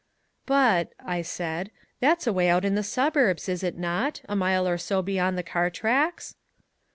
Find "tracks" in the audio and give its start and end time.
5.69-6.35